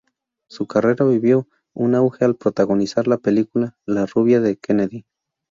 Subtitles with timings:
[0.49, 5.05] Su carrera vivió un auge al protagonizar la película "La rubia de Kennedy".